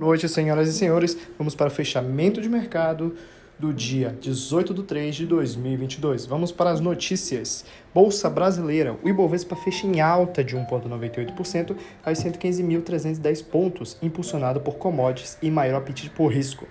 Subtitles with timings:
[0.00, 1.14] Noite, senhoras e senhores.
[1.36, 3.14] Vamos para o fechamento de mercado
[3.58, 6.24] do dia 18 de 3 de 2022.
[6.24, 7.66] Vamos para as notícias.
[7.92, 8.96] Bolsa Brasileira.
[9.02, 15.76] O Ibovespa fecha em alta de 1,98% aos 115.310 pontos, impulsionado por commodities e maior
[15.76, 16.66] apetite por risco.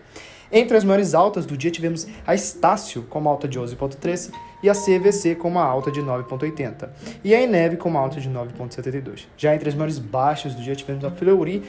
[0.52, 4.32] Entre as maiores altas do dia tivemos a Estácio com uma alta de 11,13
[4.64, 6.90] e a CVC com uma alta de 9,80
[7.24, 9.28] e a Eneve com uma alta de 9,72.
[9.38, 11.64] Já entre as maiores baixas do dia tivemos a Fleury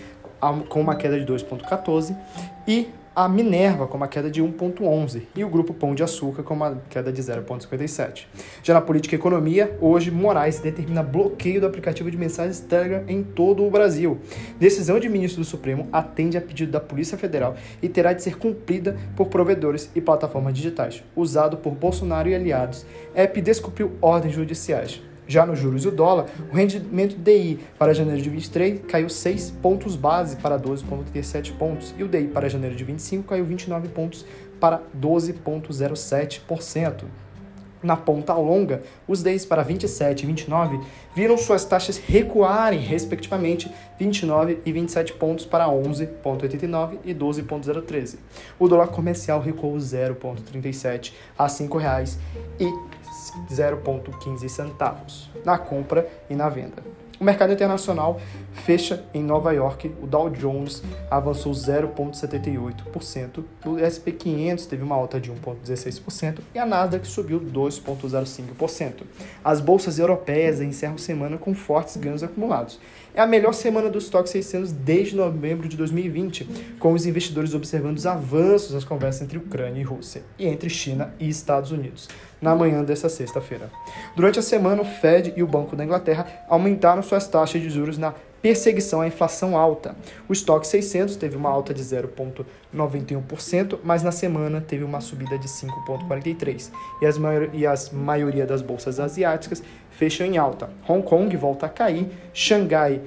[0.68, 2.16] com uma queda de 2,14
[2.66, 6.54] e a Minerva com uma queda de 1,11 e o Grupo Pão de Açúcar com
[6.54, 8.26] uma queda de 0,57.
[8.62, 13.22] Já na política e economia, hoje Moraes determina bloqueio do aplicativo de mensagens Telegram em
[13.22, 14.18] todo o Brasil.
[14.58, 18.38] Decisão de ministro do Supremo atende a pedido da Polícia Federal e terá de ser
[18.38, 21.02] cumprida por provedores e plataformas digitais.
[21.16, 25.02] Usado por Bolsonaro e aliados, app descumpriu ordens judiciais.
[25.30, 29.52] Já nos juros e o dólar, o rendimento DI para janeiro de 23 caiu 6
[29.62, 34.26] pontos base para 12,37 pontos e o DI para janeiro de 25 caiu 29 pontos
[34.58, 37.04] para 12,07%.
[37.82, 40.80] Na ponta longa, os DIs para 27 e 29
[41.14, 48.18] viram suas taxas recuarem, respectivamente, 29 e 27 pontos para 11,89 e 12,013.
[48.58, 52.16] O dólar comercial recuou 0,37 a R$ 5,00
[52.58, 52.64] e
[53.52, 56.89] 0,15 centavos na compra e na venda.
[57.20, 58.18] O mercado internacional
[58.64, 65.20] fecha em Nova York, o Dow Jones avançou 0,78%, o S&P 500 teve uma alta
[65.20, 69.02] de 1,16% e a Nasdaq subiu 2,05%.
[69.44, 72.80] As bolsas europeias encerram semana com fortes ganhos acumulados.
[73.12, 76.48] É a melhor semana do estoque 600 desde novembro de 2020,
[76.78, 81.12] com os investidores observando os avanços das conversas entre Ucrânia e Rússia e entre China
[81.20, 82.08] e Estados Unidos
[82.40, 83.70] na manhã desta sexta-feira.
[84.16, 87.98] Durante a semana, o Fed e o Banco da Inglaterra aumentaram suas taxas de juros
[87.98, 89.94] na perseguição à inflação alta.
[90.28, 95.46] O estoque 600 teve uma alta de 0,91%, mas na semana teve uma subida de
[95.46, 96.70] 5,43%.
[97.02, 97.16] E, as
[97.52, 100.70] e as maioria das bolsas asiáticas fecham em alta.
[100.88, 103.02] Hong Kong volta a cair, Xangai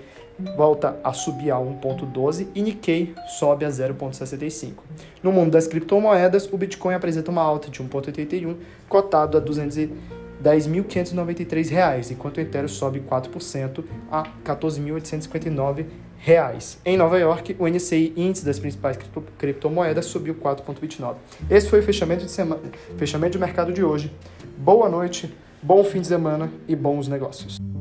[0.56, 4.74] volta a subir a 1,12 e Nikkei sobe a 0,65.
[5.22, 8.56] No mundo das criptomoedas, o Bitcoin apresenta uma alta de 1,81,
[8.88, 15.86] cotado a 210.593 reais, enquanto o Ethereum sobe 4% a 14.859
[16.18, 16.78] reais.
[16.86, 18.98] Em Nova York, o NCI, índice das principais
[19.38, 21.16] criptomoedas, subiu 4,29.
[21.50, 22.62] Esse foi o fechamento de semana,
[22.98, 24.10] fechamento de mercado de hoje.
[24.58, 27.73] Boa noite, bom fim de semana e bons negócios.